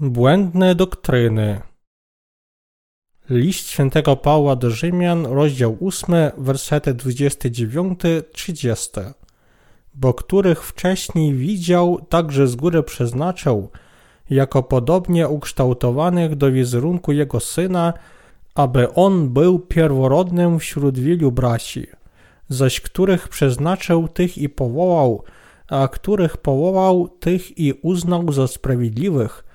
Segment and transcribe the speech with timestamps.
[0.00, 1.60] Błędne doktryny.
[3.30, 9.12] List świętego Pawła do Rzymian, rozdział 8, wersety 29-30.
[9.94, 13.70] Bo których wcześniej widział, także z góry przeznaczył,
[14.30, 17.92] jako podobnie ukształtowanych do wizerunku jego syna,
[18.54, 21.86] aby on był pierworodnym wśród wielu braci,
[22.48, 25.22] zaś których przeznaczył, tych i powołał,
[25.68, 29.45] a których powołał, tych i uznał za sprawiedliwych,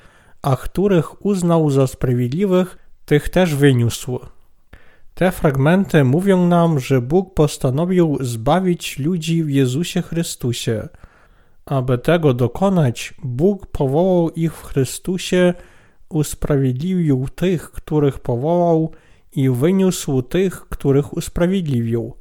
[0.41, 4.19] a których uznał za sprawiedliwych, tych też wyniósł.
[5.13, 10.89] Te fragmenty mówią nam, że Bóg postanowił zbawić ludzi w Jezusie Chrystusie.
[11.65, 15.53] Aby tego dokonać, Bóg powołał ich w Chrystusie,
[16.09, 18.91] usprawiedliwił tych, których powołał
[19.35, 22.13] i wyniósł tych, których usprawiedliwił.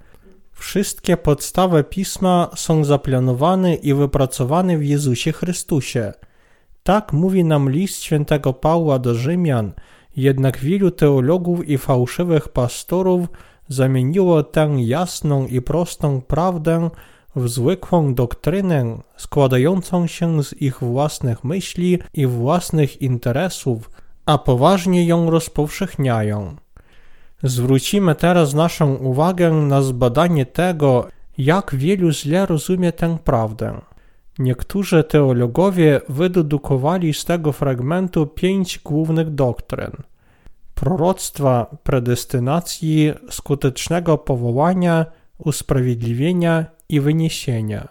[0.53, 6.13] Wszystkie podstawy pisma są zaplanowane i wypracowane w Jezusie Chrystusie.
[6.91, 9.73] Tak mówi nam list świętego Pawła do Rzymian,
[10.17, 13.27] jednak wielu teologów i fałszywych pastorów
[13.69, 16.91] zamieniło tę jasną i prostą prawdę
[17.37, 23.91] w zwykłą doktrynę składającą się z ich własnych myśli i własnych interesów,
[24.27, 26.57] a poważnie ją rozpowszechniają.
[27.43, 33.81] Zwrócimy teraz naszą uwagę na zbadanie tego, jak wielu źle rozumie tę prawdę.
[34.41, 39.93] Niektórzy teologowie wydedukowali z tego fragmentu pięć głównych doktryn:
[40.75, 45.07] proroctwa, predestynacji, skutecznego powołania,
[45.39, 47.89] usprawiedliwienia i wyniesienia.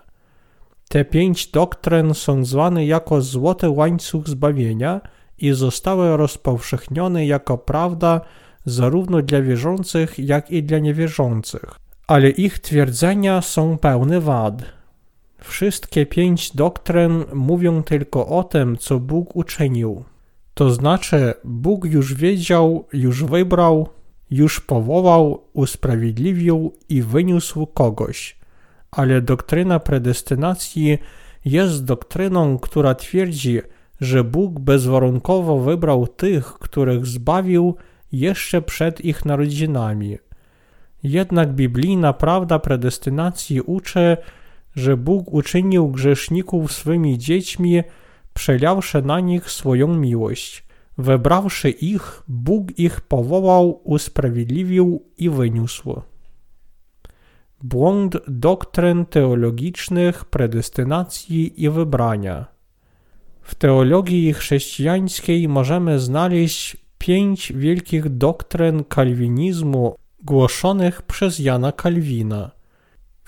[0.90, 5.02] Te pięć doktryn są zwane jako złoty łańcuch zbawienia
[5.38, 8.22] i zostały rozpowszechnione jako prawda
[8.66, 11.76] zarówno dla wierzących, jak i dla niewierzących.
[12.08, 14.79] Ale ich twierdzenia są pełne wad
[15.42, 20.04] Wszystkie pięć doktryn mówią tylko o tym, co Bóg uczynił.
[20.54, 23.90] To znaczy, Bóg już wiedział, już wybrał,
[24.32, 28.40] już powołał, usprawiedliwił i wyniósł kogoś.
[28.92, 30.98] Ale doktryna predestynacji
[31.46, 33.60] jest doktryną, która twierdzi,
[34.02, 37.76] że Bóg bezwarunkowo wybrał tych, których zbawił
[38.12, 40.18] jeszcze przed ich narodzinami.
[41.04, 44.18] Jednak biblijna prawda predestynacji uczy,
[44.76, 47.82] że Bóg uczynił grzeszników swymi dziećmi,
[48.34, 50.66] przelawszy na nich swoją miłość.
[50.98, 56.02] Wybrawszy ich, Bóg ich powołał, usprawiedliwił i wyniósł.
[57.64, 62.46] Błąd doktryn teologicznych, predestynacji i wybrania.
[63.42, 72.52] W teologii chrześcijańskiej możemy znaleźć pięć wielkich doktryn kalwinizmu głoszonych przez Jana Kalwina–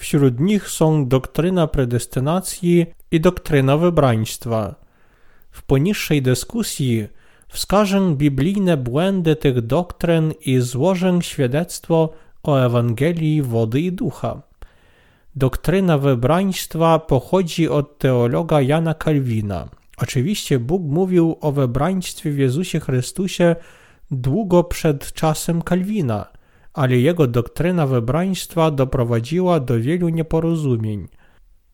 [0.02, 4.76] Wśród nich są doktryna predestynacji i doktryna wybraństwa.
[5.52, 7.08] W poniższej dyskusji
[7.48, 12.14] wskażę biblijne błędy tych doktryn i złożę świadectwo
[12.44, 14.42] o Ewangelii wody i ducha.
[15.36, 19.70] Doktryna wybraństwa pochodzi od teologa Jana Kalwina.
[19.98, 23.56] Oczywiście Bóg mówił o wybraństwie w Jezusie Chrystusie
[24.12, 26.26] długo przed czasem Kalwina–
[26.74, 31.08] ale jego doktryna wybraństwa doprowadziła do wielu nieporozumień.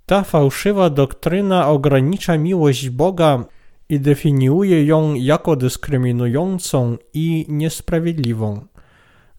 [0.05, 3.45] Ta fałszywa doktryna ogranicza miłość Boga
[3.89, 8.65] i definiuje ją jako dyskryminującą i niesprawiedliwą.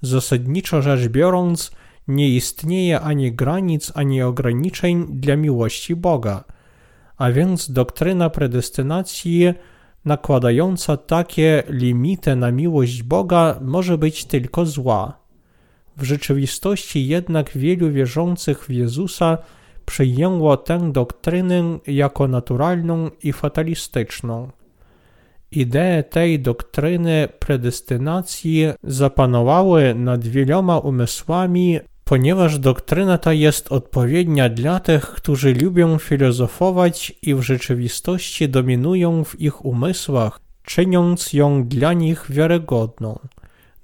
[0.01, 1.71] Zasadniczo rzecz biorąc,
[2.09, 6.45] nie istnieje ani granic, ani ograniczeń dla miłości Boga,
[7.17, 9.55] a więc doktryna predestynacji
[10.05, 15.28] nakładająca takie limity na miłość Boga może być tylko zła.
[15.99, 19.39] W rzeczywistości jednak wielu wierzących w Jezusa
[19.87, 24.49] przyjęło tę doktrynę jako naturalną i fatalistyczną.
[25.51, 35.05] Idee tej doktryny predestynacji zapanowały nad wieloma umysłami, ponieważ doktryna ta jest odpowiednia dla tych,
[35.05, 43.19] którzy lubią filozofować i w rzeczywistości dominują w ich umysłach, czyniąc ją dla nich wiarygodną.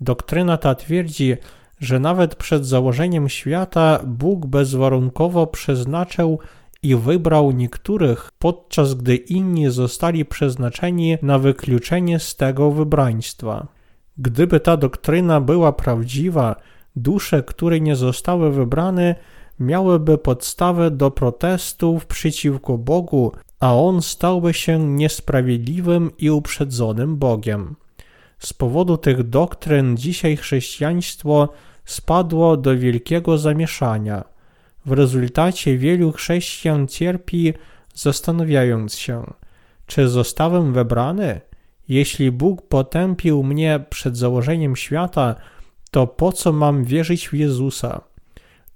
[0.01, 1.37] Doktryna ta twierdzi,
[1.81, 6.39] że nawet przed założeniem świata Bóg bezwarunkowo przeznaczył
[6.83, 13.67] i wybrał niektórych, podczas gdy inni zostali przeznaczeni na wykluczenie z tego wybraństwa.
[14.19, 16.57] Gdyby ta doktryna była prawdziwa,
[16.97, 19.15] dusze, które nie zostały wybrane,
[19.61, 27.77] miałyby podstawę do protestów przeciwko Bogu, a On stałby się niesprawiedliwym i uprzedzonym Bogiem.
[28.45, 31.49] Z powodu tych doktryn dzisiaj chrześcijaństwo
[31.85, 34.25] spadło do wielkiego zamieszania.
[34.87, 37.53] W rezultacie wielu chrześcijan cierpi,
[37.95, 39.25] zastanawiając się,
[39.87, 41.41] czy zostałem wybrany,
[41.89, 45.35] Jeśli Bóg potępił mnie przed założeniem świata,
[45.91, 48.01] to po co mam wierzyć w Jezusa?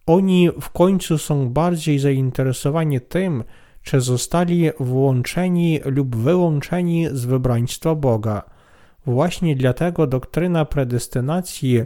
[0.06, 3.44] Oni w końcu są bardziej zainteresowani tym,
[3.82, 8.57] czy zostali włączeni lub wyłączeni z wybraństwa Boga.
[9.08, 11.82] Właśnie dlatego doktryna predestynacji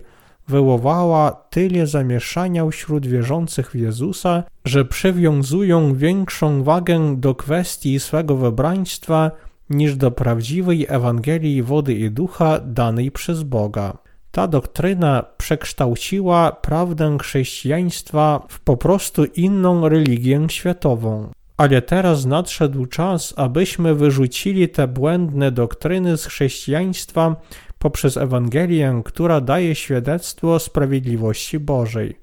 [0.48, 9.30] wywołała tyle zamieszania wśród wierzących w Jezusa, że przywiązują większą wagę do kwestii swego wybraństwa
[9.70, 13.98] niż do prawdziwej Ewangelii wody i ducha danej przez Boga.
[14.30, 21.30] Ta doktryna przekształciła prawdę chrześcijaństwa w po prostu inną religię światową.
[21.62, 27.36] Ale teraz nadszedł czas, abyśmy wyrzucili te błędne doktryny z chrześcijaństwa
[27.78, 32.18] poprzez Ewangelię, która daje świadectwo sprawiedliwości Bożej.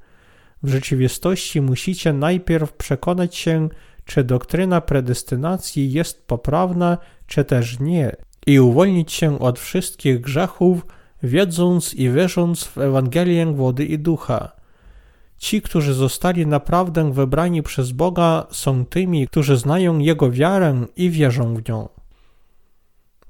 [0.63, 3.69] W rzeczywistości musicie najpierw przekonać się,
[4.05, 6.97] czy doktryna predestynacji jest poprawna,
[7.27, 8.15] czy też nie,
[8.47, 10.85] i uwolnić się od wszystkich grzechów,
[11.23, 14.58] wiedząc i wierząc w Ewangelię wody i ducha.
[15.39, 21.55] Ci, którzy zostali naprawdę wybrani przez Boga, są tymi, którzy znają Jego wiarę i wierzą
[21.55, 21.89] w nią.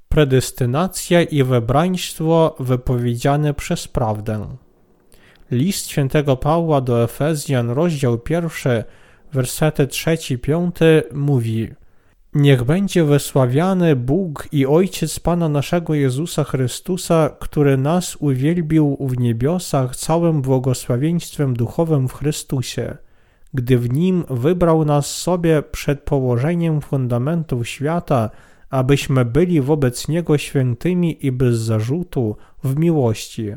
[0.10, 4.48] Predestynacja i wybraństwo wypowiedziane przez prawdę.
[5.52, 8.84] List świętego Pawła do Efezjan, rozdział pierwszy,
[9.34, 11.70] wersety trzeci, piąty mówi
[12.34, 19.96] Niech będzie wysławiany Bóg i Ojciec Pana naszego Jezusa Chrystusa, który nas uwielbił w niebiosach
[19.96, 22.98] całym błogosławieństwem duchowym w Chrystusie,
[23.54, 28.30] gdy w Nim wybrał nas sobie przed położeniem fundamentów świata,
[28.70, 33.52] abyśmy byli wobec Niego świętymi i bez zarzutu w miłości.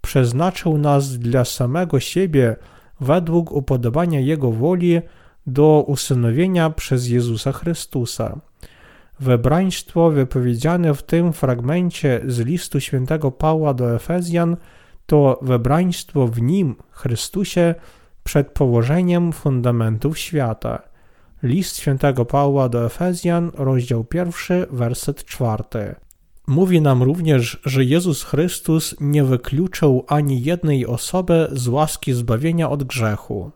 [0.00, 2.56] Przeznaczył nas dla samego siebie
[3.00, 5.00] według upodobania Jego woli
[5.46, 8.40] do usynowienia przez Jezusa Chrystusa.
[9.20, 14.56] Wybraństwo wypowiedziane w tym fragmencie z listu świętego Pawła do Efezjan
[15.06, 17.74] to wybraństwo w Nim, Chrystusie,
[18.24, 20.82] przed położeniem fundamentów świata.
[21.42, 25.94] List świętego Pawła do Efezjan, rozdział pierwszy, werset czwarty.
[26.46, 32.84] Mówi nam również, że Jezus Chrystus nie wykluczył ani jednej osoby z łaski zbawienia od
[32.84, 33.50] grzechu.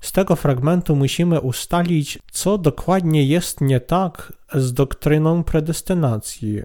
[0.00, 6.62] Z tego fragmentu musimy ustalić, co dokładnie jest nie tak z doktryną predestynacji.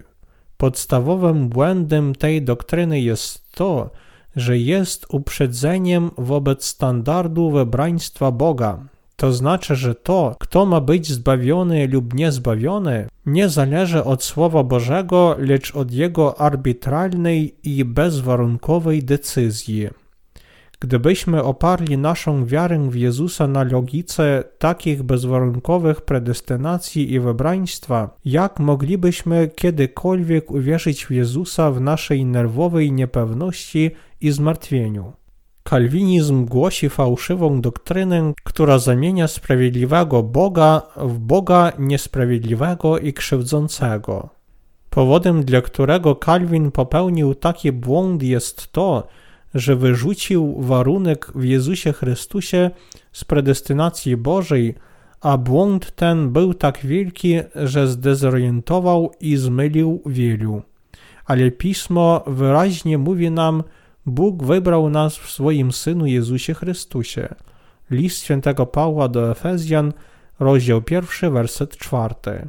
[0.56, 3.90] Podstawowym błędem tej doktryny jest to,
[4.36, 8.78] że jest uprzedzeniem wobec standardu wybraństwa Boga.
[9.16, 15.36] To znaczy, że to, kto ma być zbawiony lub niezbawiony, nie zależy od Słowa Bożego,
[15.38, 19.88] lecz od jego arbitralnej i bezwarunkowej decyzji.
[20.80, 29.50] Gdybyśmy oparli naszą wiarę w Jezusa na logice takich bezwarunkowych predestynacji i wybraństwa, jak moglibyśmy
[29.54, 33.90] kiedykolwiek uwierzyć w Jezusa w naszej nerwowej niepewności
[34.20, 35.12] i zmartwieniu?
[35.62, 44.28] Kalwinizm głosi fałszywą doktrynę, która zamienia sprawiedliwego Boga w Boga niesprawiedliwego i krzywdzącego.
[44.90, 49.06] Powodem, dla którego Kalwin popełnił taki błąd, jest to,
[49.56, 52.70] że wyrzucił warunek w Jezusie Chrystusie
[53.12, 54.74] z predestynacji Bożej,
[55.20, 60.62] a błąd ten był tak wielki, że zdezorientował i zmylił wielu.
[61.24, 63.62] Ale Pismo wyraźnie mówi nam,
[64.06, 67.28] Bóg wybrał nas w swoim Synu Jezusie Chrystusie.
[67.90, 69.92] List świętego Pawła do Efezjan,
[70.40, 72.48] rozdział pierwszy, werset czwarty.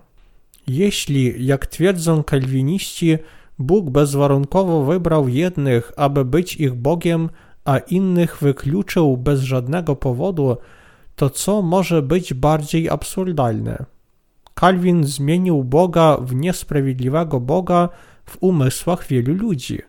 [0.68, 3.18] Jeśli, jak twierdzą kalwiniści,
[3.60, 7.30] Bóg bezwarunkowo wybrał jednych, aby być ich Bogiem,
[7.66, 10.58] a innych wykluczył bez żadnego powodu,
[11.16, 13.86] to co może być bardziej absurdalne?
[14.54, 17.90] Kalwin zmienił Boga w niesprawiedliwego Boga
[18.26, 19.80] w umysłach wielu ludzi.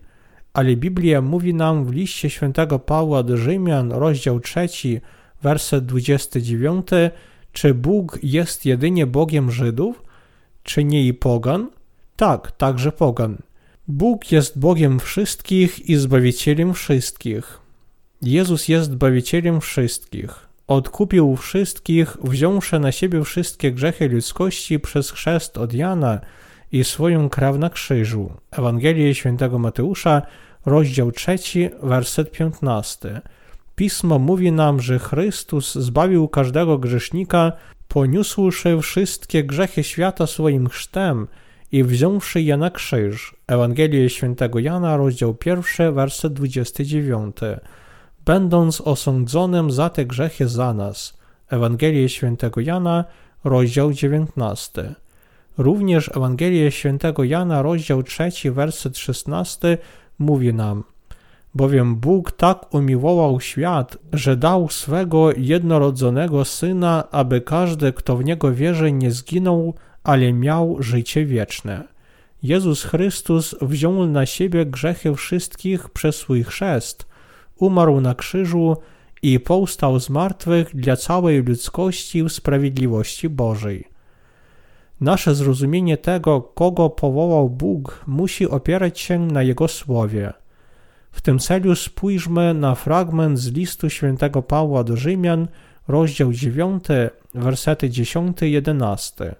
[0.53, 4.67] Ale Biblia mówi nam w liście świętego Pawła do Rzymian, rozdział 3,
[5.41, 6.87] werset 29,
[7.51, 10.03] czy Bóg jest jedynie Bogiem Żydów,
[10.63, 11.67] czy nie i pogan?
[12.15, 13.37] Tak, także pogan.
[13.91, 17.59] Bóg jest Bogiem wszystkich i Zbawicielem wszystkich.
[18.21, 20.47] Jezus jest Zbawicielem wszystkich.
[20.67, 26.19] Odkupił wszystkich, wziąwszy na siebie wszystkie grzechy ludzkości przez chrzest od Jana
[26.71, 28.31] i swoją krew na krzyżu.
[28.51, 30.21] Ewangelia Świętego Mateusza,
[30.65, 31.37] rozdział 3,
[31.83, 33.21] werset 15.
[33.75, 37.51] Pismo mówi nam, że Chrystus zbawił każdego grzesznika,
[37.87, 41.27] poniósłszy wszystkie grzechy świata swoim chrztem–
[41.71, 43.35] i wziąwszy je na krzyż.
[43.47, 47.37] Ewangelia świętego Jana, rozdział 1, werset 29.
[48.25, 51.17] Będąc osądzonym za te grzechy za nas.
[51.49, 53.05] Ewangelia świętego Jana,
[53.43, 54.95] rozdział 19.
[55.57, 59.77] Również Ewangelia Świętego Jana, rozdział 3, werset 16
[60.19, 60.83] mówi nam
[61.55, 68.53] Bowiem Bóg tak umiłował świat, że dał swego jednorodzonego Syna, aby każdy, kto w Niego
[68.53, 71.83] wierzy, nie zginął, ale miał życie wieczne.
[72.43, 77.05] Jezus Chrystus wziął na siebie grzechy wszystkich przez swój chrzest,
[77.55, 78.77] umarł na krzyżu
[79.21, 83.87] i powstał z martwych dla całej ludzkości w sprawiedliwości Bożej.
[85.01, 90.33] Nasze zrozumienie tego, kogo powołał Bóg, musi opierać się na Jego słowie.
[91.11, 95.47] W tym celu spójrzmy na fragment z listu świętego Pawła do Rzymian,
[95.87, 96.83] rozdział 9,
[97.33, 99.35] wersety 10-11.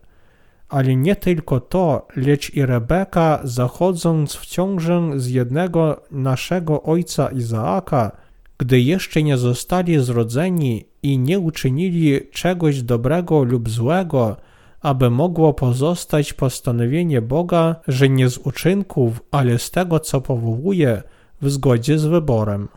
[0.70, 8.12] Ale nie tylko to, lecz i Rebeka, zachodząc w ciążę z jednego naszego ojca Izaaka,
[8.58, 14.38] gdy jeszcze nie zostali zrodzeni i nie uczynili czegoś dobrego lub złego,
[14.82, 21.04] aby mogło pozostać postanowienie Boga, że nie z uczynków, ale z tego, co powołuje,
[21.42, 22.68] w zgodzie z wyborem.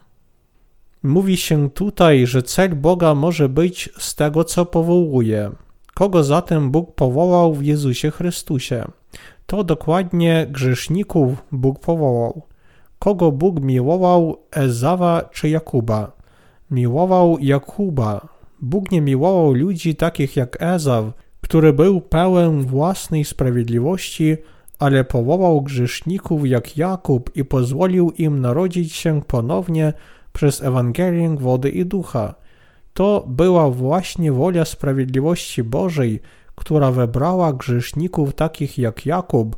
[1.03, 5.51] Mówi się tutaj, że cel Boga może być z tego, co powołuje.
[5.95, 8.85] Kogo zatem Bóg powołał w Jezusie Chrystusie?
[9.47, 12.43] To dokładnie grzeszników Bóg powołał.
[12.99, 16.13] Kogo Bóg miłował, Ezawa czy Jakuba?
[16.71, 18.29] Miłował Jakuba.
[18.61, 21.05] Bóg nie miłował ludzi takich jak Ezaw,
[21.41, 24.37] który był pełen własnej sprawiedliwości,
[24.79, 29.93] ale powołał grzeszników jak Jakub i pozwolił im narodzić się ponownie
[30.33, 32.35] przez Ewangelię wody i ducha.
[32.95, 36.21] To była właśnie wola sprawiedliwości Bożej,
[36.55, 39.57] która wybrała grzeszników takich jak Jakub,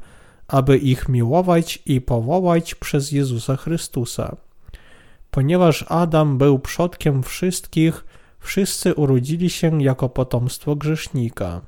[0.49, 4.37] aby ich miłować i powołać przez Jezusa Chrystusa.
[5.31, 8.05] Ponieważ Adam był przodkiem wszystkich,
[8.41, 11.61] wszyscy urodzili się jako potomstwo grzesznika.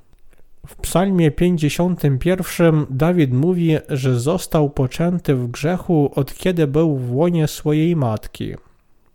[0.67, 7.49] W Psalmie 51 Dawid mówi, że został poczęty w grzechu od kiedy był w łonie
[7.49, 8.55] swojej matki.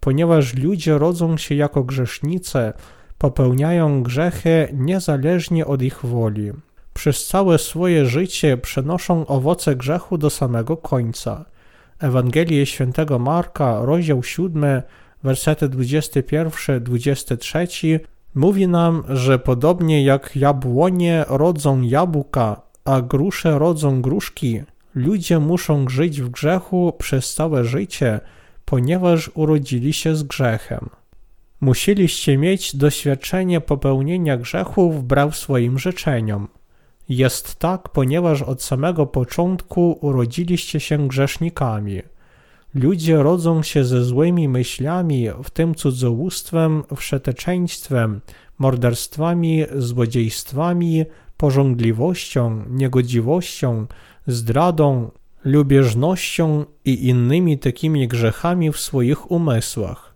[0.02, 2.74] Ponieważ ludzie rodzą się jako grzesznice,
[3.18, 6.52] popełniają grzechy niezależnie od ich woli.
[6.94, 11.46] Przez całe swoje życie przenoszą owoce grzechu do samego końca.
[12.00, 14.82] Ewangelie świętego Marka, rozdział 7,
[15.24, 18.00] wersety 21-23
[18.36, 24.62] mówi nam, że podobnie jak jabłonie rodzą jabłka, a grusze rodzą gruszki,
[24.96, 28.20] ludzie muszą żyć w grzechu przez całe życie,
[28.72, 30.90] ponieważ urodzili się z grzechem.
[31.62, 36.48] Musieliście mieć doświadczenie popełnienia grzechów wbrew swoim życzeniom.
[37.10, 42.02] Jest tak, ponieważ od samego początku urodziliście się grzesznikami.
[42.74, 48.22] Ludzie rodzą się ze złymi myślami, w tym cudzołóstwem, wszeteczeństwem,
[48.58, 51.06] morderstwami, złodziejstwami,
[51.38, 53.88] pożądliwością, niegodziwością,
[54.28, 55.12] zdradą,
[55.44, 60.16] lubieżnością i innymi takimi grzechami w swoich umysłach.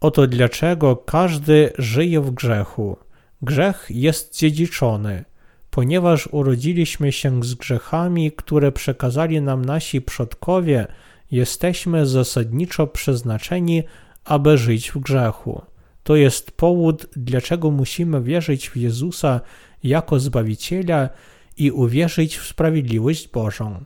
[0.00, 2.96] Oto dlaczego każdy żyje w grzechu.
[3.42, 5.24] Grzech jest dziedziczony,
[5.70, 10.86] ponieważ urodziliśmy się z grzechami, które przekazali nam nasi przodkowie–
[11.30, 13.82] jesteśmy zasadniczo przeznaczeni,
[14.24, 15.62] aby żyć w grzechu.
[16.02, 19.40] To jest powód, dlaczego musimy wierzyć w Jezusa
[19.84, 21.08] jako Zbawiciela
[21.56, 23.84] i uwierzyć w sprawiedliwość Bożą.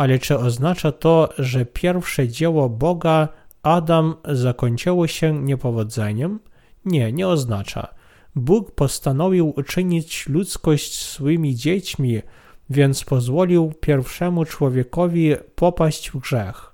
[0.00, 3.28] Ale czy oznacza to, że pierwsze dzieło Boga,
[3.62, 6.40] Adam, zakończyło się niepowodzeniem?
[6.84, 7.94] Nie, nie oznacza.
[8.36, 12.22] Bóg postanowił uczynić ludzkość swymi dziećmi,
[12.70, 16.72] więc pozwolił pierwszemu człowiekowi popaść w grzech.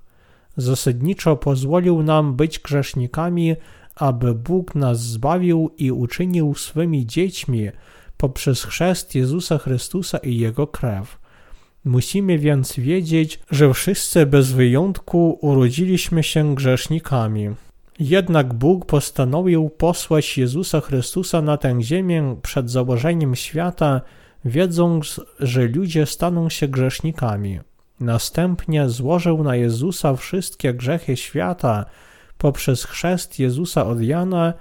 [0.56, 3.56] Zasadniczo pozwolił nam być grzesznikami,
[3.94, 7.68] aby Bóg nas zbawił i uczynił swymi dziećmi
[8.16, 11.25] poprzez chrzest Jezusa Chrystusa i Jego krew.
[11.86, 17.48] Musimy więc wiedzieć, że wszyscy bez wyjątku urodziliśmy się grzesznikami.
[17.98, 24.00] Jednak Bóg postanowił posłać Jezusa Chrystusa na tę ziemię przed założeniem świata,
[24.44, 27.60] wiedząc, że ludzie staną się grzesznikami.
[28.00, 31.84] Następnie złożył na Jezusa wszystkie grzechy świata
[32.38, 34.54] poprzez chrzest Jezusa od Jana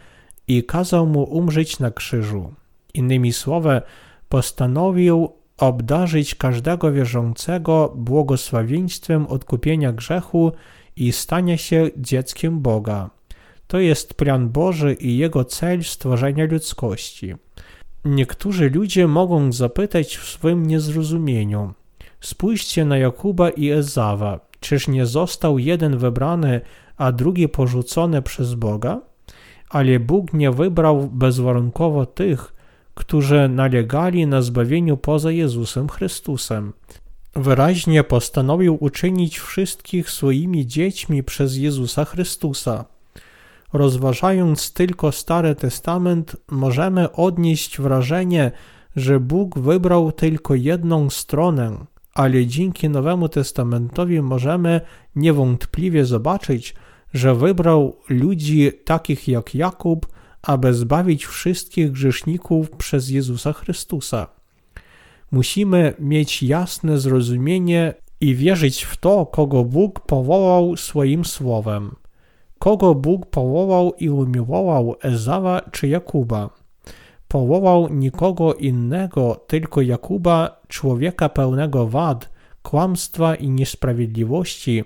[0.47, 2.53] i kazał mu umrzeć na krzyżu.
[2.93, 3.81] Innymi słowy,
[4.29, 10.51] postanowił obdarzyć każdego wierzącego błogosławieństwem odkupienia grzechu
[10.95, 13.09] i stania się dzieckiem Boga.
[13.67, 17.35] To jest plan Boży i jego cel stworzenia ludzkości.
[18.05, 21.73] Niektórzy ludzie mogą zapytać w swym niezrozumieniu–
[22.25, 24.39] Spójrzcie na Jakuba i Ezawa.
[24.59, 26.61] Czyż nie został jeden wybrany,
[26.97, 29.01] a drugi porzucony przez Boga?
[29.69, 32.54] Ale Bóg nie wybrał bezwarunkowo tych,
[32.95, 36.73] którzy nalegali na zbawieniu poza Jezusem Chrystusem.
[37.35, 42.85] Wyraźnie postanowił uczynić wszystkich swoimi dziećmi przez Jezusa Chrystusa.
[43.73, 48.51] Rozważając tylko Stary Testament, możemy odnieść wrażenie,
[48.95, 54.81] że Bóg wybrał tylko jedną stronę, ale dzięki Nowemu Testamentowi możemy
[55.15, 56.75] niewątpliwie zobaczyć,
[57.13, 60.07] że wybrał ludzi takich jak Jakub,
[60.45, 64.27] aby zbawić wszystkich grzeszników przez Jezusa Chrystusa.
[65.31, 71.95] Musimy mieć jasne zrozumienie i wierzyć w to, kogo Bóg powołał swoim słowem.
[72.59, 76.49] Kogo Bóg powołał i umiłował Ezawa czy Jakuba.
[77.27, 82.29] Powołał nikogo innego, tylko Jakuba, człowieka pełnego wad,
[82.63, 84.83] kłamstwa i niesprawiedliwości,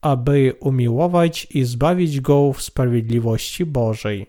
[0.00, 4.26] aby umiłować i zbawić go w sprawiedliwości Bożej.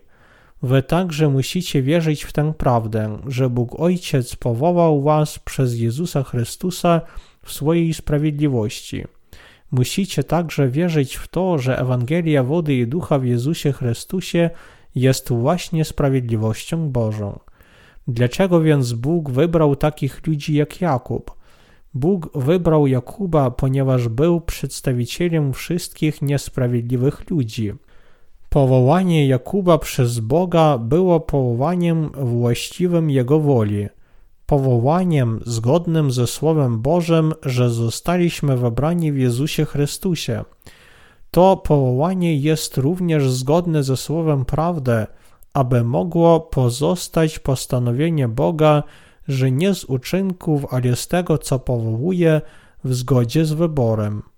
[0.64, 7.00] Wy także musicie wierzyć w tę prawdę, że Bóg Ojciec powołał was przez Jezusa Chrystusa
[7.42, 9.04] w swojej sprawiedliwości.
[9.70, 14.50] Musicie także wierzyć w to, że Ewangelia wody i ducha w Jezusie Chrystusie
[14.94, 17.38] jest właśnie sprawiedliwością Bożą.
[18.08, 21.36] Dlaczego więc Bóg wybrał takich ludzi jak Jakub?
[21.94, 27.72] Bóg wybrał Jakuba, ponieważ był przedstawicielem wszystkich niesprawiedliwych ludzi.
[28.54, 33.88] Powołanie Jakuba przez Boga było powołaniem właściwym Jego woli,
[34.46, 40.44] powołaniem zgodnym ze Słowem Bożym, że zostaliśmy wybrani w Jezusie Chrystusie.
[41.30, 45.06] To powołanie jest również zgodne ze Słowem prawdy,
[45.52, 48.82] aby mogło pozostać postanowienie Boga,
[49.28, 52.40] że nie z uczynków, ale z tego, co powołuje,
[52.84, 54.33] w zgodzie z wyborem.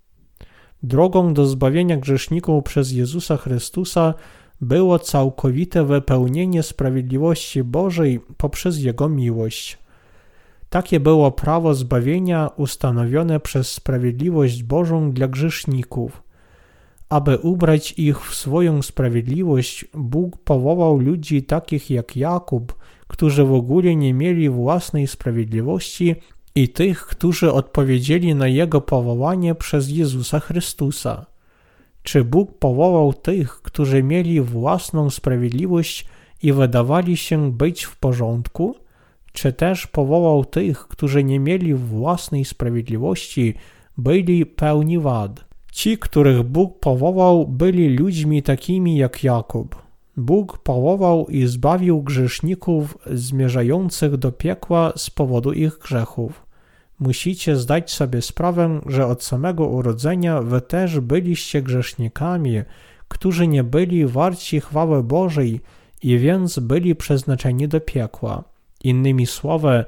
[0.83, 4.13] Drogą do zbawienia grzeszników przez Jezusa Chrystusa
[4.61, 9.77] było całkowite wypełnienie sprawiedliwości Bożej poprzez Jego miłość.
[10.69, 16.23] Takie było prawo zbawienia ustanowione przez sprawiedliwość Bożą dla grzeszników.
[17.09, 22.75] Aby ubrać ich w swoją sprawiedliwość, Bóg powołał ludzi takich jak Jakub,
[23.07, 26.15] którzy w ogóle nie mieli własnej sprawiedliwości,
[26.57, 31.25] i tych, którzy odpowiedzieli na Jego powołanie przez Jezusa Chrystusa.
[32.03, 36.05] Czy Bóg powołał tych, którzy mieli własną sprawiedliwość
[36.43, 38.75] i wydawali się być w porządku?
[39.33, 43.53] Czy też powołał tych, którzy nie mieli własnej sprawiedliwości,
[43.97, 45.45] byli pełni wad?
[45.71, 49.75] Ci, których Bóg powołał, byli ludźmi takimi jak Jakub.
[50.17, 56.46] Bóg powołał i zbawił grzeszników zmierzających do piekła z powodu ich grzechów.
[56.99, 62.61] Musicie zdać sobie sprawę, że od samego urodzenia wy też byliście grzesznikami,
[63.07, 65.61] którzy nie byli warci chwały Bożej
[66.03, 68.43] i więc byli przeznaczeni do piekła.
[68.83, 69.85] Innymi słowy,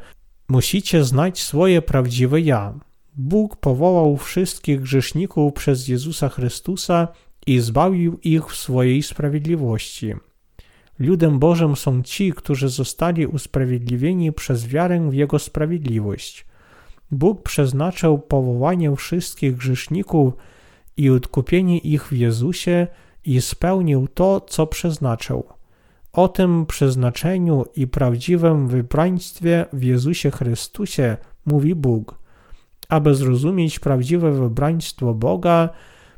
[0.49, 2.73] musicie znać swoje prawdziwe ja.
[3.15, 7.07] Bóg powołał wszystkich grzeszników przez Jezusa Chrystusa
[7.47, 10.13] i zbawił ich w swojej sprawiedliwości.
[10.99, 16.48] Ludem Bożym są ci, którzy zostali usprawiedliwieni przez wiarę w Jego sprawiedliwość.
[17.11, 20.33] Bóg przeznaczył powołanie wszystkich grzeszników
[20.97, 22.87] i odkupienie ich w Jezusie
[23.25, 25.43] i spełnił to, co przeznaczył.
[26.13, 32.19] O tym przeznaczeniu i prawdziwym wybraństwie w Jezusie Chrystusie mówi Bóg.
[32.89, 35.69] Aby zrozumieć prawdziwe wybraństwo Boga,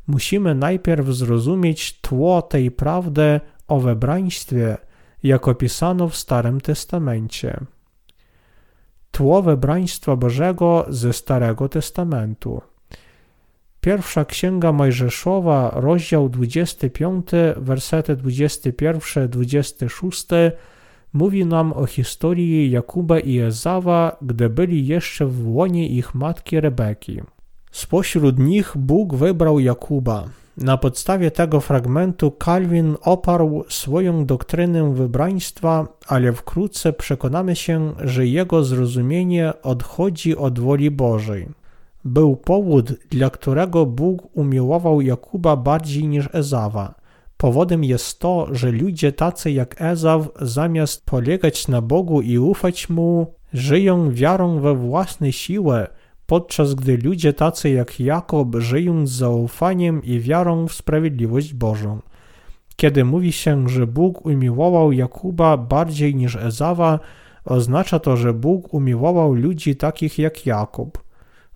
[0.06, 4.76] musimy najpierw zrozumieć tło tej prawdy o wybraństwie,
[5.22, 7.60] jak opisano w Starym Testamencie
[9.12, 12.60] tło wybraństwa Bożego ze Starego Testamentu.
[13.80, 20.50] Pierwsza Księga Mojżeszowa, rozdział 25, wersety 21-26
[21.12, 27.20] mówi nam o historii Jakuba i Ezawa, gdy byli jeszcze w łonie ich matki Rebeki.
[27.72, 30.24] Spośród nich Bóg wybrał Jakuba,
[30.56, 38.64] na podstawie tego fragmentu Calvin oparł swoją doktrynę wybraństwa, ale wkrótce przekonamy się, że jego
[38.64, 41.48] zrozumienie odchodzi od woli Bożej.
[42.04, 46.94] Był powód, dla którego Bóg umiłował Jakuba bardziej niż Ezawa.
[47.36, 53.34] Powodem jest to, że ludzie tacy jak Ezaw, zamiast polegać na Bogu i ufać Mu,
[53.52, 55.86] żyją wiarą we własne siły–
[56.32, 62.00] podczas gdy ludzie tacy jak Jakob żyją z zaufaniem i wiarą w sprawiedliwość Bożą.
[62.76, 66.98] Kiedy mówi się, że Bóg umiłował Jakuba bardziej niż Ezawa,
[67.44, 71.04] oznacza to, że Bóg umiłował ludzi takich jak Jakub.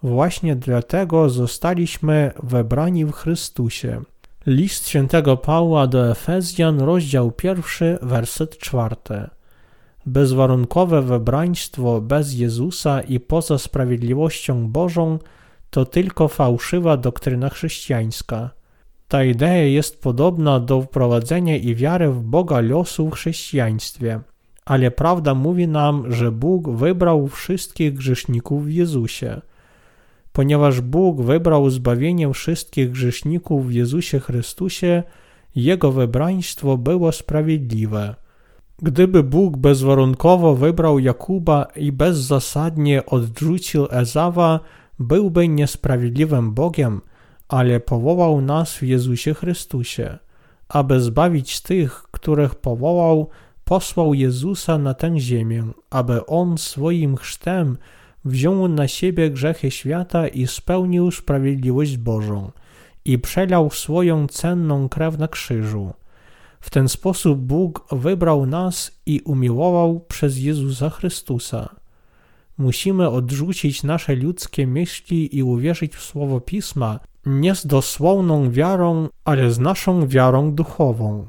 [0.02, 4.00] Właśnie dlatego zostaliśmy wybrani w Chrystusie.
[4.46, 9.35] List świętego Pawła do Efezjan, rozdział pierwszy, werset czwarty.
[10.06, 15.18] Bezwarunkowe wybraństwo bez Jezusa i poza sprawiedliwością Bożą
[15.70, 18.50] to tylko fałszywa doktryna chrześcijańska.
[19.08, 24.20] Ta idea jest podobna do wprowadzenia i wiary w Boga losu w chrześcijaństwie,
[24.64, 29.40] ale prawda mówi nam, że Bóg wybrał wszystkich grzeszników w Jezusie.
[30.32, 35.02] Ponieważ Bóg wybrał zbawienie wszystkich grzeszników w Jezusie Chrystusie,
[35.54, 38.14] Jego wybraństwo było sprawiedliwe.
[38.82, 44.60] Gdyby Bóg bezwarunkowo wybrał Jakuba i bezzasadnie odrzucił Ezawa,
[44.98, 47.00] byłby niesprawiedliwym Bogiem,
[47.48, 50.18] ale powołał nas w Jezusie Chrystusie.
[50.68, 53.28] Aby zbawić tych, których powołał,
[53.64, 57.78] posłał Jezusa na tę ziemię, aby On swoim chrztem
[58.24, 62.50] wziął na siebie grzechy świata i spełnił sprawiedliwość Bożą
[63.04, 65.92] i przelał swoją cenną krew na krzyżu.
[66.60, 71.76] W ten sposób Bóg wybrał nas i umiłował przez Jezusa Chrystusa.
[72.58, 79.50] Musimy odrzucić nasze ludzkie myśli i uwierzyć w słowo Pisma nie z dosłowną wiarą, ale
[79.50, 81.26] z naszą wiarą duchową.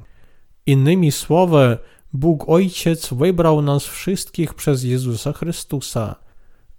[0.66, 1.78] Innymi słowy,
[2.14, 6.16] Bóg Ojciec wybrał nas wszystkich przez Jezusa Chrystusa.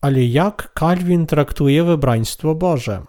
[0.00, 3.02] Ale jak Kalwin traktuje wybraństwo Boże?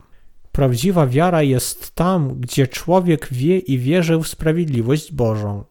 [0.51, 5.63] Prawdziwa wiara jest tam, gdzie człowiek wie i wierzy w sprawiedliwość Bożą.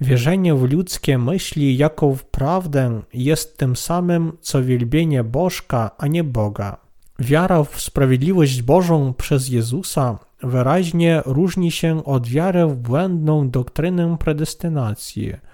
[0.00, 6.24] Wierzenie w ludzkie myśli jako w prawdę jest tym samym, co wielbienie Bożka, a nie
[6.24, 6.76] Boga.
[7.18, 15.32] Wiara w sprawiedliwość Bożą przez Jezusa wyraźnie różni się od wiary w błędną doktrynę predestynacji–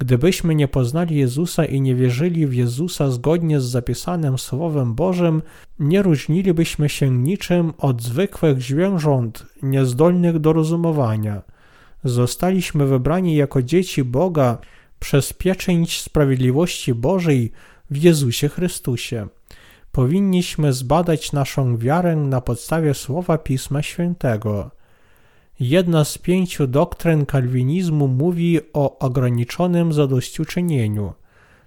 [0.00, 5.42] Gdybyśmy nie poznali Jezusa i nie wierzyli w Jezusa zgodnie z zapisanym Słowem Bożym,
[5.78, 11.42] nie różnilibyśmy się niczym od zwykłych zwierząt niezdolnych do rozumowania.
[12.04, 14.58] Zostaliśmy wybrani jako dzieci Boga
[14.98, 17.52] przez pieczęć sprawiedliwości Bożej
[17.90, 19.26] w Jezusie Chrystusie.
[19.92, 24.79] Powinniśmy zbadać naszą wiarę na podstawie Słowa Pisma Świętego.
[25.60, 31.12] Jedna z pięciu doktryn kalwinizmu mówi o ograniczonym zadośćuczynieniu.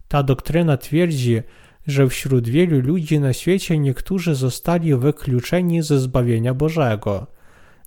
[0.08, 1.41] Ta doktryna twierdzi,
[1.88, 7.27] że wśród wielu ludzi na świecie niektórzy zostali wykluczeni ze zbawienia Bożego.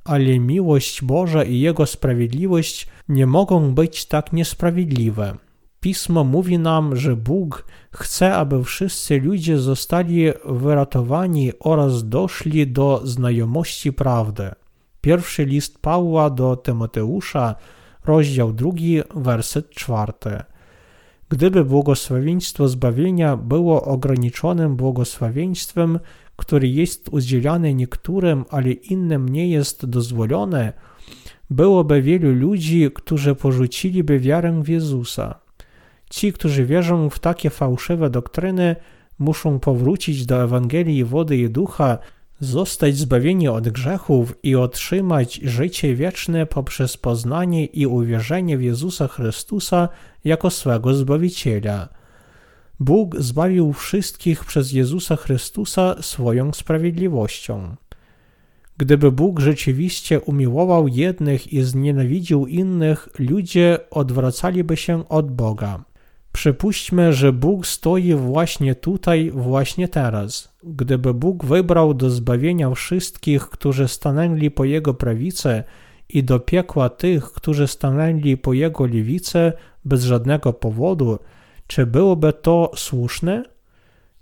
[0.04, 5.36] Ale miłość Boża i Jego sprawiedliwość nie mogą być tak niesprawiedliwe.
[5.80, 13.92] Pismo mówi nam, że Bóg chce, aby wszyscy ludzie zostali wyratowani oraz doszli do znajomości
[13.92, 14.50] prawdy.
[15.06, 17.54] Pierwszy list Pawła do Tymoteusza,
[18.04, 20.42] rozdział drugi, werset czwarty.
[21.28, 25.98] Gdyby błogosławieństwo zbawienia było ograniczonym błogosławieństwem,
[26.36, 30.72] które jest udzielane niektórym, ale innym nie jest dozwolone,
[31.50, 35.40] byłoby wielu ludzi, którzy porzuciliby wiarę w Jezusa.
[36.10, 38.76] Ci, którzy wierzą w takie fałszywe doktryny,
[39.18, 41.98] muszą powrócić do Ewangelii wody i ducha
[42.40, 49.88] zostać zbawieni od grzechów i otrzymać życie wieczne poprzez poznanie i uwierzenie w Jezusa Chrystusa
[50.24, 51.88] jako swego Zbawiciela.
[52.80, 57.76] Bóg zbawił wszystkich przez Jezusa Chrystusa swoją sprawiedliwością.
[58.76, 65.84] Gdyby Bóg rzeczywiście umiłował jednych i znienawidził innych, ludzie odwracaliby się od Boga.
[66.36, 70.56] Przypuśćmy, że Bóg stoi właśnie tutaj, właśnie teraz.
[70.62, 75.64] Gdyby Bóg wybrał do zbawienia wszystkich, którzy stanęli po Jego prawicy
[76.08, 79.52] i do piekła tych, którzy stanęli po Jego lewicy
[79.84, 81.18] bez żadnego powodu,
[81.66, 83.44] czy byłoby to słuszne?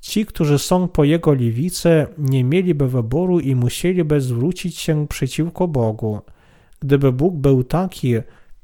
[0.01, 6.21] Ci, którzy są po Jego lewicy, nie mieliby wyboru i musieliby zwrócić się przeciwko Bogu.
[6.81, 8.15] Gdyby Bóg był taki,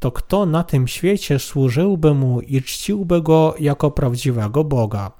[0.00, 5.12] to kto na tym świecie służyłby mu i czciłby go jako prawdziwego Boga?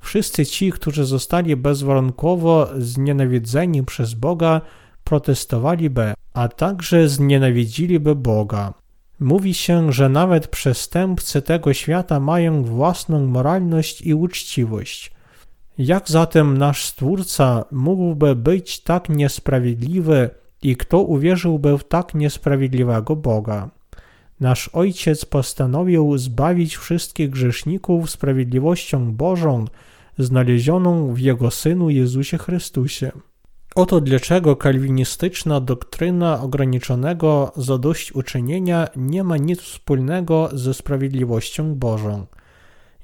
[0.00, 4.60] Wszyscy ci, którzy zostali bezwarunkowo znienawidzeni przez Boga,
[5.04, 8.74] protestowaliby, a także znienawidziliby Boga.
[9.20, 15.10] Mówi się, że nawet przestępcy tego świata mają własną moralność i uczciwość.
[15.78, 20.30] Jak zatem nasz Stwórca mógłby być tak niesprawiedliwy
[20.62, 23.75] i kto uwierzyłby w tak niesprawiedliwego Boga?
[24.40, 29.64] Nasz Ojciec postanowił zbawić wszystkich grzeszników sprawiedliwością Bożą,
[30.18, 33.12] znalezioną w Jego Synu Jezusie Chrystusie.
[33.74, 42.26] Oto dlaczego kalwinistyczna doktryna ograniczonego zadośćuczynienia nie ma nic wspólnego ze sprawiedliwością Bożą.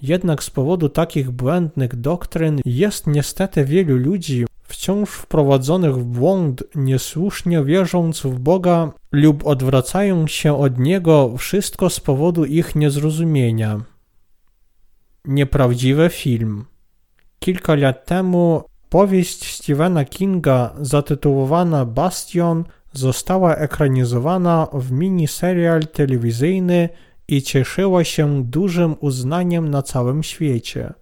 [0.03, 7.65] Jednak z powodu takich błędnych doktryn jest niestety wielu ludzi, wciąż wprowadzonych w błąd, niesłusznie
[7.65, 13.81] wierząc w Boga lub odwracają się od Niego, wszystko z powodu ich niezrozumienia.
[15.25, 16.65] nieprawdziwy film.
[17.39, 26.89] Kilka lat temu powieść Stephena Kinga zatytułowana Bastion została ekranizowana w miniserial telewizyjny
[27.29, 31.02] i cieszyła się dużym uznaniem na całym świecie.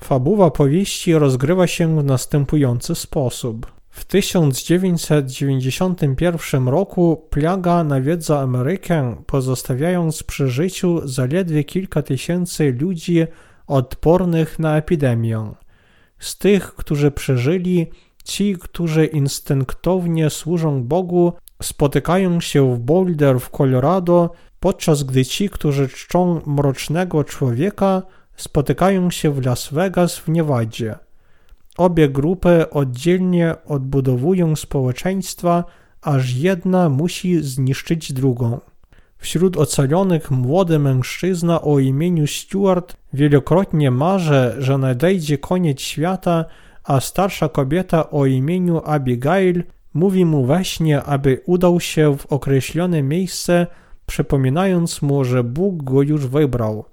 [0.00, 3.72] Fabuła powieści rozgrywa się w następujący sposób.
[3.90, 13.26] W 1991 roku plaga nawiedza Amerykę, pozostawiając przy życiu zaledwie kilka tysięcy ludzi
[13.66, 15.52] odpornych na epidemię.
[16.18, 17.86] Z tych, którzy przeżyli,
[18.24, 21.32] ci, którzy instynktownie służą Bogu,
[21.62, 24.30] spotykają się w Boulder w Colorado,
[24.60, 28.02] podczas gdy ci, którzy czczą mrocznego człowieka,
[28.38, 30.94] spotykają się w Las Vegas w Niewadzie.
[31.76, 35.64] Obie grupy oddzielnie odbudowują społeczeństwa,
[36.02, 38.60] aż jedna musi zniszczyć drugą.
[39.18, 46.44] Wśród ocalonych młody mężczyzna o imieniu Stuart wielokrotnie marzy, że nadejdzie koniec świata,
[46.84, 53.02] a starsza kobieta o imieniu Abigail mówi mu we śnie, aby udał się w określone
[53.02, 53.66] miejsce,
[54.06, 56.84] przypominając mu, że Bóg go już wybrał.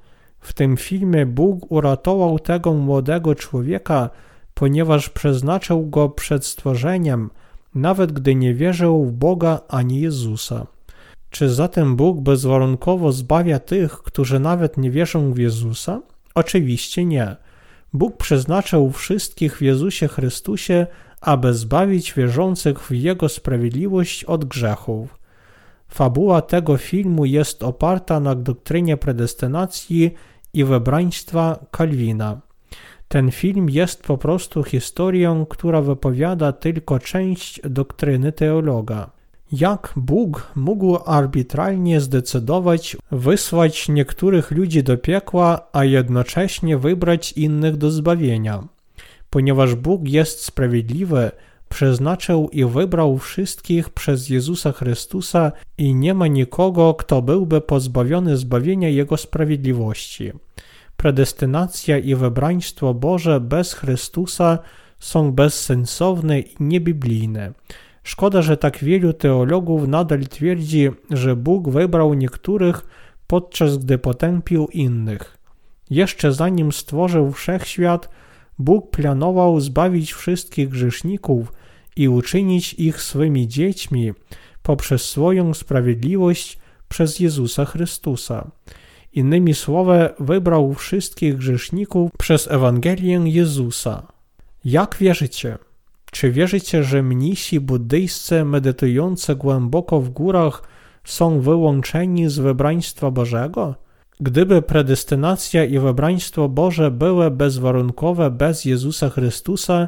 [0.45, 4.09] W tym filmie Bóg uratował tego młodego człowieka,
[4.53, 7.29] ponieważ przeznaczył go przed stworzeniem,
[7.75, 10.67] nawet gdy nie wierzył w Boga ani Jezusa.
[11.29, 16.01] Czy zatem Bóg bezwarunkowo zbawia tych, którzy nawet nie wierzą w Jezusa?
[16.35, 17.35] Oczywiście nie.
[17.93, 20.87] Bóg przeznaczył wszystkich w Jezusie Chrystusie,
[21.21, 25.19] aby zbawić wierzących w Jego sprawiedliwość od grzechów.
[25.87, 30.13] Fabuła tego filmu jest oparta na doktrynie predestynacji
[30.55, 32.41] i wybraństwa Kalwina.
[33.07, 39.09] Ten film jest po prostu historią, która wypowiada tylko część doktryny teologa.
[39.51, 47.91] Jak Bóg mógł arbitralnie zdecydować wysłać niektórych ludzi do piekła, a jednocześnie wybrać innych do
[47.91, 48.63] zbawienia?
[49.29, 51.31] Ponieważ Bóg jest sprawiedliwy,
[51.69, 58.89] przeznaczył i wybrał wszystkich przez Jezusa Chrystusa i nie ma nikogo, kto byłby pozbawiony zbawienia
[58.89, 60.31] Jego sprawiedliwości
[60.97, 64.59] predestynacja i wybraństwo Boże bez Chrystusa
[64.99, 67.53] są bezsensowne i niebiblijne.
[68.03, 72.85] Szkoda, że tak wielu teologów nadal twierdzi, że Bóg wybrał niektórych,
[73.27, 75.37] podczas gdy potępił innych.
[75.89, 78.09] Jeszcze zanim stworzył wszechświat,
[78.59, 81.53] Bóg planował zbawić wszystkich grzeszników
[81.95, 84.13] i uczynić ich swymi dziećmi
[84.63, 88.51] poprzez swoją sprawiedliwość przez Jezusa Chrystusa.
[89.13, 94.07] Innymi słowy, wybrał wszystkich grzeszników przez Ewangelię Jezusa.
[94.65, 95.57] Jak wierzycie?
[96.11, 100.63] Czy wierzycie, że mnisi buddyjscy medytujący głęboko w górach
[101.03, 103.75] są wyłączeni z wybraństwa Bożego?
[104.19, 109.87] Gdyby predestynacja i wybraństwo Boże były bezwarunkowe bez Jezusa Chrystusa,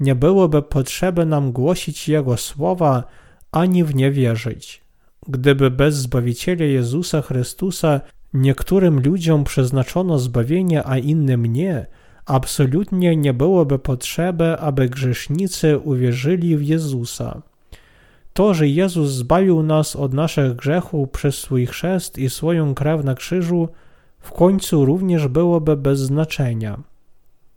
[0.00, 3.04] nie byłoby potrzeby nam głosić Jego słowa
[3.52, 4.82] ani w nie wierzyć.
[5.28, 8.00] Gdyby bez Zbawiciela Jezusa Chrystusa
[8.34, 11.86] Niektórym ludziom przeznaczono zbawienie, a innym nie.
[12.26, 17.42] Absolutnie nie byłoby potrzeby, aby grzesznicy uwierzyli w Jezusa.
[18.38, 23.14] To, że Jezus zbawił nas od naszych grzechów przez swój chrzest i swoją krew na
[23.14, 23.68] krzyżu,
[24.18, 26.78] w końcu również byłoby bez znaczenia.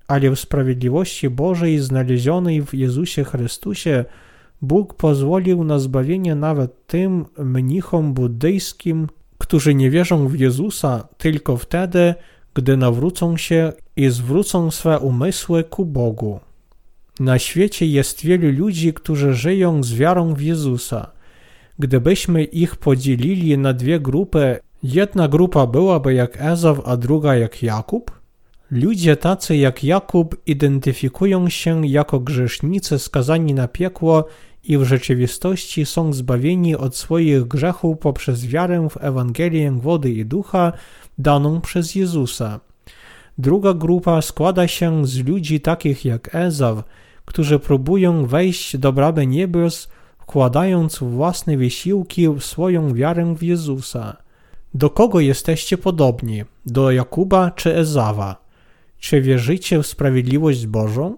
[0.07, 4.05] Ale w sprawiedliwości Bożej znalezionej w Jezusie Chrystusie
[4.61, 12.15] Bóg pozwolił na zbawienie nawet tym mnichom buddyjskim, którzy nie wierzą w Jezusa tylko wtedy,
[12.53, 16.39] gdy nawrócą się i zwrócą swe umysły ku Bogu.
[17.19, 21.11] Na świecie jest wielu ludzi, którzy żyją z wiarą w Jezusa.
[21.79, 28.21] Gdybyśmy ich podzielili na dwie grupy, jedna grupa byłaby jak Ezaw, a druga jak Jakub,
[28.71, 34.27] ludzie tacy jak Jakub identyfikują się jako grzesznicy skazani na piekło
[34.63, 40.73] i w rzeczywistości są zbawieni od swoich grzechów poprzez wiarę w Ewangelię wody i ducha
[41.17, 42.59] daną przez Jezusa.
[43.41, 46.83] Druga grupa składa się z ludzi takich jak Ezaw,
[47.25, 54.17] którzy próbują wejść do bramy niebios, wkładając własne wysiłki w swoją wiarę w Jezusa.
[54.73, 56.43] Do kogo jesteście podobni?
[56.65, 58.45] Do Jakuba czy Ezawa?
[58.99, 61.17] Czy wierzycie w sprawiedliwość Bożą?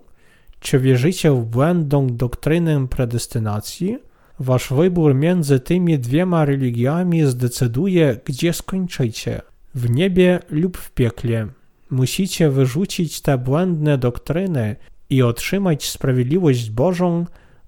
[0.59, 3.97] Czy wierzycie w błędną doktrynę predestynacji?
[4.39, 9.41] Wasz wybór między tymi dwiema religiami zdecyduje, gdzie skończycie
[9.75, 11.47] w niebie lub w piekle.
[11.93, 14.75] Musicie wyrzucić te błędne doktryny
[15.09, 17.25] i otrzymać sprawiedliwość Bożą,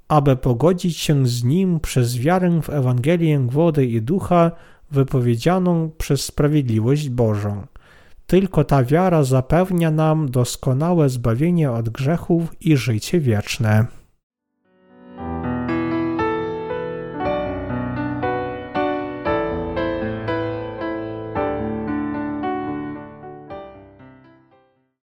[0.08, 4.52] aby pogodzić się z Nim przez wiarę w Ewangelię wody i ducha
[4.92, 7.68] wypowiedzianą przez sprawiedliwość Bożą.
[8.28, 13.86] Tylko ta wiara zapewnia nam doskonałe zbawienie od grzechów i życie wieczne.